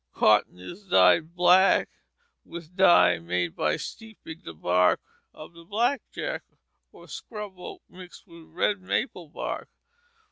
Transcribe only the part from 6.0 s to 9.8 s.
Jack" or scrub oak mixed with red maple bark.